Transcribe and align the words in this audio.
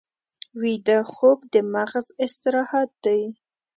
ویده 0.61 0.99
خوب 1.13 1.37
د 1.53 1.55
مغز 1.73 2.05
استراحت 2.23 2.89
دی 3.05 3.21